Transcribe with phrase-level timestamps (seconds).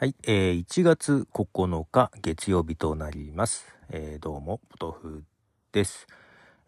[0.00, 3.66] はい、えー、1月9日月曜日となります。
[3.90, 5.24] えー、どうも、ポトフ
[5.72, 6.06] です。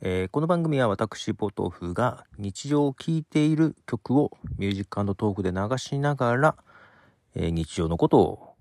[0.00, 6.57] えーこの番組は私、ポトフが日常を聴いている曲をミュージックトークで流しながら、
[7.36, 8.54] えー日常のことを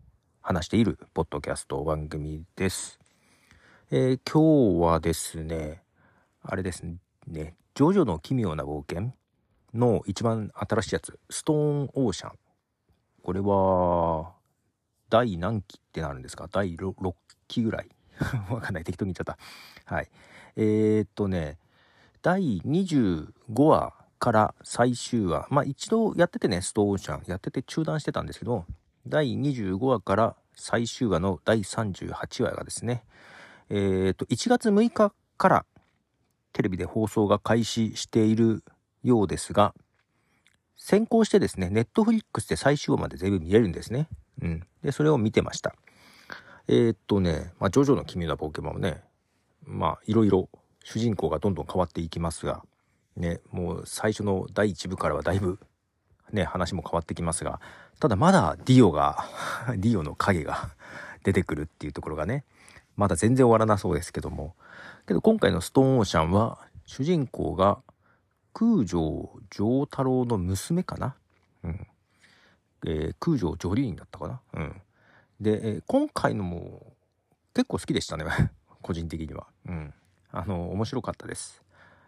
[0.43, 2.99] 話しているポッドキャスト番組です。
[3.89, 5.81] え今日はですね、
[6.43, 6.83] あれです
[7.25, 9.13] ね、ジョジョの奇妙な冒険
[9.73, 12.31] の一番新しいやつ、ストーンオーシャン。
[13.23, 14.37] これは、
[15.09, 16.47] 第何期ってなるんですか？
[16.51, 17.15] 第 6, 6
[17.47, 17.89] 期ぐらい
[18.49, 18.83] わかんない。
[18.83, 19.37] 適当に言っちゃっ
[19.85, 19.93] た。
[19.95, 20.09] はい。
[20.55, 21.57] えー、っとね、
[22.21, 23.31] 第25
[23.63, 25.47] 話から最終話。
[25.49, 27.23] まあ一度やっててね、ストーンオーシャン。
[27.27, 28.65] やってて中断してたんですけど、
[29.07, 33.03] 第25話から最終話の第38話がですね、
[33.69, 35.65] えー、っと、1月6日から
[36.51, 38.63] テレビで放送が開始している
[39.03, 39.73] ようですが、
[40.75, 44.09] 先行してですね、ネットフリックスで最終話まで全部見れるんですね。
[44.41, 44.67] うん。
[44.83, 45.75] で、それを見てました。
[46.67, 49.01] えーっとね、まあ、ジョジョの奇妙な冒険もね、
[49.65, 50.49] まあ、いろいろ
[50.83, 52.63] 主人公がどんどん変わっていきますが、
[53.15, 55.59] ね、もう最初の第1部からはだいぶ、
[56.31, 57.59] ね、話も変わってきますが、
[57.99, 59.25] ただまだディオが、
[59.77, 60.69] ディオの影が
[61.23, 62.45] 出てくるっていうところがね、
[62.95, 64.55] まだ全然終わらなそうですけども、
[65.07, 67.79] けど今回のストーンオーシャンは、主人公が
[68.53, 71.15] 空城城太郎の娘かな？
[72.85, 74.41] えー空城ジョリーンだったかな？
[74.53, 74.81] うん。
[75.41, 76.93] で、えー今回のも
[77.53, 78.25] 結構好きでしたね。
[78.81, 79.47] 個人的には。
[79.67, 79.93] うん。
[80.31, 81.61] あの、面白かったです。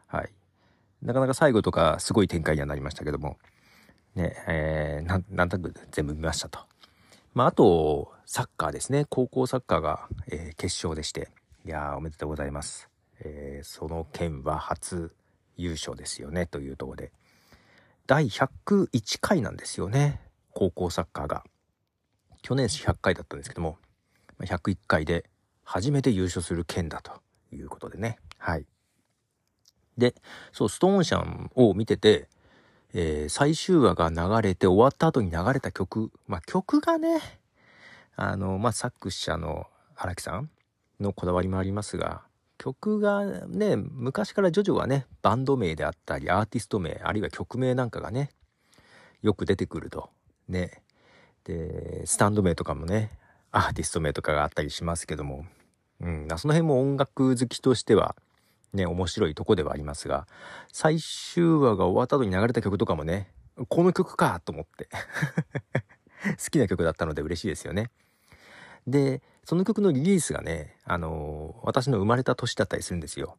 [0.08, 0.32] はい。
[1.02, 3.38] なかなか最後とかすごい展開にはなりましたけども、
[4.16, 6.60] ね、えーなん、なんとなく全部見ましたと。
[7.34, 9.06] まあ、あと、サッカーですね。
[9.10, 11.30] 高校サッカーが、えー決勝でして。
[11.66, 12.90] いやー、おめでとうございます。
[13.20, 15.14] えーその件は初
[15.58, 17.12] 優勝ですよね、というところで。
[18.08, 20.22] 第101回なんですよね。
[20.62, 21.44] 高校サッカーが。
[22.44, 23.80] 去年100回だったんですけども、
[24.42, 25.28] 101回で
[25.64, 27.14] 初めて優勝する県だと
[27.52, 28.20] いうことでね。
[28.38, 28.66] はい。
[29.98, 30.14] で、
[30.52, 32.30] そう、ストーンシャンを見てて、
[32.94, 37.20] えー最終話が流れて終わった後に流れた曲、まあ曲がね、
[38.16, 40.52] あの、まあ作者の荒木さん
[41.00, 42.22] のこだわりもありますが、
[42.60, 48.30] 曲がね、昔からジョジョはね、バンド名であったり、アーティスト名、あるいは曲名なんかがね、
[49.24, 50.12] よく出てくると。
[50.52, 50.84] ね。
[51.44, 53.12] で、スタンド名とかもね、
[53.52, 55.46] アーティスト名とかがあったりしますけども、
[56.02, 58.16] うん、その辺も音楽好きとしては、
[58.74, 60.28] ね、面白いとこではありますが、
[60.72, 63.32] 最終話が終わった後に流れた曲とかもね、
[63.68, 64.88] この曲かと思って。
[66.38, 67.90] 好きな曲だったので嬉しいですよね。
[68.88, 73.38] で、その曲のリリースがね、あのー私の生まれた年だったりするんですよ。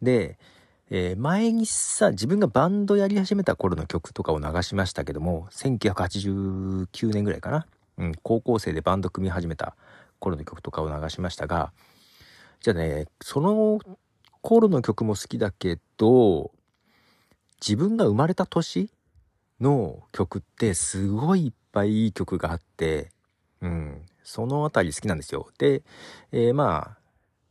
[0.00, 0.38] で、
[0.94, 7.66] えー前にさ、自分がバンドやり始めた頃の曲とかを流しましたけども、1989年ぐらいかな。
[7.96, 9.74] うん、高校生でバンド組み始めた
[10.18, 11.72] 頃の曲とかを流しましたが、
[12.60, 13.78] じゃあね、その
[14.42, 16.50] 頃の曲も好きだけど、
[17.66, 18.90] 自分が生まれた年
[19.62, 23.08] の曲ってすごいいっぱいいい曲があって、
[23.62, 25.48] うん、そのあたり好きなんですよ。
[25.56, 25.84] で、
[26.32, 26.98] えーまあ、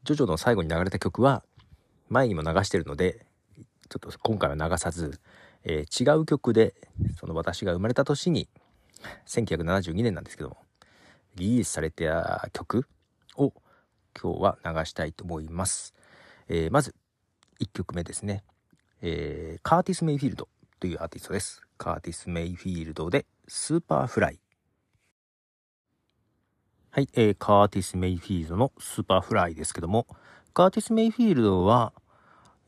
[0.03, 1.41] ジョジョの最後に流れた曲は、
[2.07, 3.25] 前にも流してるので、
[3.91, 5.19] ちょっと今回は流さず、
[5.65, 6.73] えー違う曲で、
[7.19, 8.47] その私が生まれた年に、
[9.27, 10.57] 1972年なんですけども、
[11.35, 12.87] リリースされた曲
[13.35, 13.53] を
[14.17, 15.93] 今日は流したいと思います。
[16.47, 16.95] えーまず、
[17.59, 18.45] 1曲目ですね。
[19.01, 20.47] えーカーティス・メイフィールド
[20.79, 21.61] というアーティストです。
[21.77, 24.39] カーティス・メイフィールドで、スーパーフライ。
[26.91, 30.07] はい、えーカーティス・メイフィールドのスーパーフライですけども、
[30.53, 31.91] カーティス・メイフィールドは、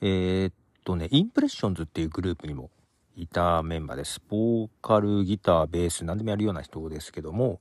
[0.01, 0.51] えー
[0.83, 2.69] とね、インプレッションズっていうグループにも
[3.15, 4.21] いたメンバーです。
[4.29, 7.59] ボーカル、ギター、ベース、何でもやるような人ですけども、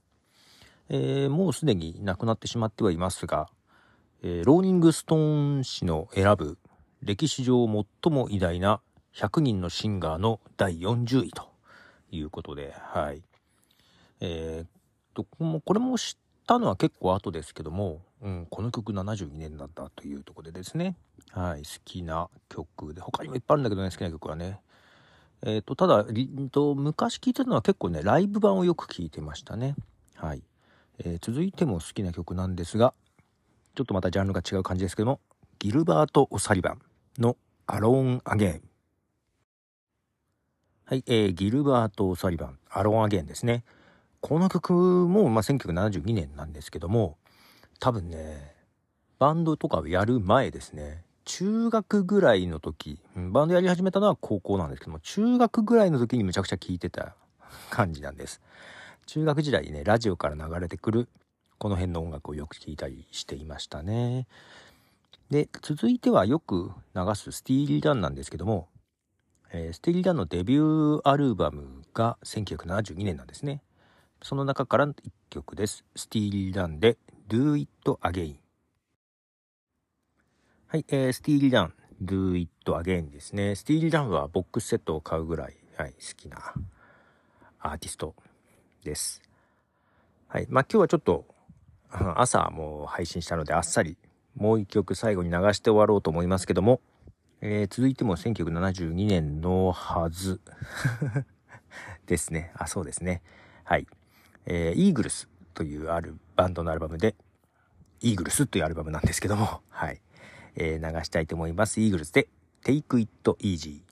[0.89, 3.49] えーもうすでに亡くなってしまってはいますが、
[4.23, 6.59] えーローニング・ストーン氏の選ぶ
[7.03, 8.81] 歴史上最も偉大な
[9.15, 11.49] 100人のシンガーの第40位と
[12.11, 13.23] いうことで、はい。
[14.21, 14.69] えーっ
[15.15, 20.97] と、これも知ったのは結構後ですけども、うん、この曲72年だったというところでですね、
[21.31, 24.61] はい、好きな曲で、他にもいっぱいあるんだけどね、好きな曲はね。
[25.45, 29.75] えーっと、ただ、りんと昔聴いてたのは結構ね、ライブ版をよく聴いてましたね。
[30.15, 30.43] はい。
[30.99, 32.95] えー続いても好きな曲なんですが、
[33.75, 35.21] ちょっとまたジャンルが違う感じですけども、
[35.59, 36.83] ギルバート・オサリバン
[37.19, 37.37] の
[37.67, 38.63] アローン・アゲン。
[40.85, 43.65] はい、えーギルバート・オサリバン、アローン・アゲンですね。
[44.23, 47.19] この曲も、まあ、1972年なんですけども、
[47.81, 48.55] 多分ね、
[49.19, 57.15] バンドとかをやる前ですね、中学ぐらいの時、バンドやり始めたのは高校なんですけども、中学ぐらいの時にむちゃくちゃ聴いてた
[57.69, 58.41] 感じなんです。
[59.07, 61.09] 中学時代にねラジオから流れてくる
[61.59, 64.27] この辺の音楽をよく聴いたりしていましたね。
[65.31, 68.69] で続いてはよく流すスティーリー・ダンなんですけども、
[69.53, 73.63] えー、スティーリー・ダンのデビューアルバムが1972年なんですね。
[74.23, 74.95] その中から1
[75.31, 76.97] 曲ですスティーリー・ダンで
[77.29, 77.69] Do It
[78.03, 78.37] Again
[80.69, 86.39] はい、えー、スティーリー・ダン Do It Again ですねスティーリー・ダンはボックスセットを買うぐらい、はい、好きな
[87.61, 88.15] アーティスト
[88.83, 89.23] です。
[90.27, 90.47] はい。
[90.49, 91.27] まあ今日はちょっと
[91.91, 93.97] 朝もう配信したのであっさり
[94.35, 96.81] もう一曲最後に流して終わろうと思いますけども、
[97.41, 100.41] えー、続いても1972年のはず
[102.07, 102.53] ですね。
[102.57, 103.23] あ、そうですね。
[103.65, 103.87] はい。
[104.47, 107.15] えー、イーグルスというあるバンドのアルバムで、
[108.01, 110.01] イーグルスというアルバムなんですけども、 はい。
[110.55, 111.81] えー、流したいと思います。
[111.81, 112.29] イーグルスで
[112.63, 113.83] Take It Easy。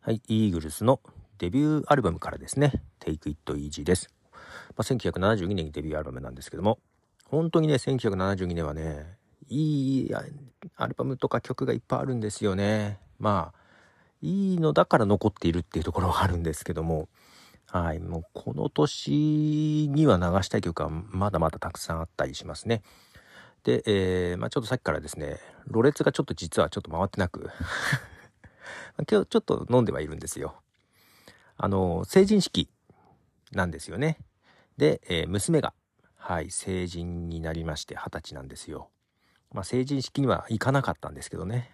[0.00, 1.00] はい、イーグルスの
[1.38, 4.12] デビューアルバムからですね、Take It Easy です。
[4.32, 4.38] ま
[4.78, 6.78] あ、1972年にデビューアルバムなんですけども、
[7.26, 9.16] 本当にね、1972年はね、
[9.48, 12.98] いいアルバムとか曲がいっぱいあるんですよね。
[13.18, 13.64] まあ、
[14.20, 17.08] いいのだから残っているっていうところはあるんですけども、
[17.74, 22.82] はい、もうこの年には流したい曲はまだまだたくさんあったりしますね。
[23.64, 27.50] で、えー、まあ、ちょっとさっきからですね、ろれつがちょっと実はちょっと回ってなく
[29.10, 30.54] 今日ちょっと飲んではいるんですよ。
[31.56, 32.70] あの、成人式
[33.50, 34.18] なんですよね。
[34.76, 35.74] で、えー、娘が、
[36.14, 38.88] はい、成人になりまして二十歳なんですよ。
[39.50, 41.72] まあ、成人式には行かなかったんですけどね。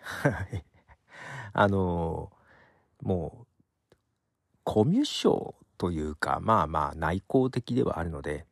[1.52, 3.46] あのー、もう、
[4.64, 8.44] コミュ障というか、まあまあ内向的ではあるので、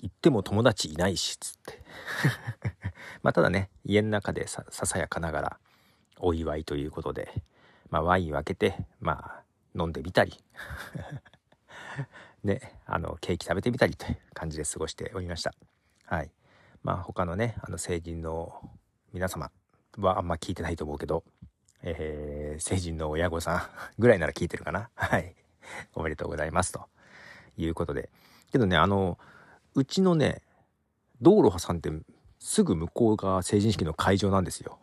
[0.00, 1.82] 行っても友達いないし、つって。
[3.22, 5.60] まあただね、家の中でささやかながら
[6.18, 7.30] お祝いということで、
[7.90, 9.44] まあワインを開けて、まあ
[9.78, 10.42] 飲んでみたり
[12.42, 15.52] ね、あの、ケーキ食べてみたりという感じで過ごしておりました。
[16.06, 16.30] はい。
[16.82, 18.70] まあ他のね、あの成人の
[19.12, 19.50] 皆様
[19.98, 21.22] はあんま聞いてないと思うけど、
[21.82, 24.88] えー、成人の親御さんぐらいなら聞いてるかな。
[24.94, 25.37] はい。
[25.94, 26.86] おめでとうございますと
[27.56, 28.10] いうことで。
[28.52, 29.18] けどね、あの、
[29.74, 30.42] うちのね、
[31.20, 31.90] 道路挟んで、
[32.38, 34.78] すぐ向こうが成人式の会場なんですよ。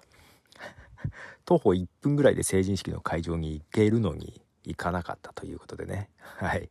[1.46, 6.10] 徒歩1分ぐらいで成人式の会場に行けるのに、行かなかったということでね。
[6.18, 6.70] はい。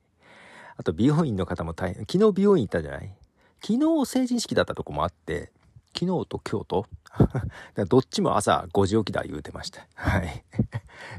[0.77, 3.17] あと美容院の方も大変、昨日美容院行ったじゃない？
[3.63, 5.53] 昨日成人式だったとこもあって、
[5.97, 6.87] 昨日と今日と
[7.89, 9.87] どっちも朝5時起きだ言うてました。
[9.95, 10.45] はい。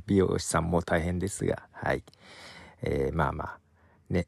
[0.06, 2.03] 美容師さんも大変ですが、はい。
[2.85, 3.59] えー、まあまあ、
[4.09, 4.27] ね、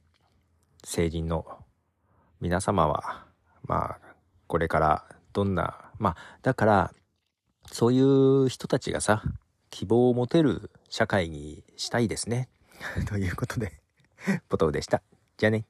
[0.83, 1.45] 成人の
[2.41, 3.25] 皆様は、
[3.63, 3.99] まあ、
[4.47, 6.93] これからどんな、まあ、だから、
[7.71, 9.21] そういう人たちがさ、
[9.69, 12.49] 希望を持てる社会にしたいですね。
[13.07, 13.79] ということで、
[14.49, 15.03] ポトフでした。
[15.37, 15.65] じゃあね。